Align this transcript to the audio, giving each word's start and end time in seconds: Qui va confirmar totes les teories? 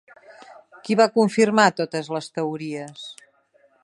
Qui 0.87 0.95
va 1.01 1.07
confirmar 1.17 1.67
totes 1.81 2.09
les 2.17 2.31
teories? 2.39 3.05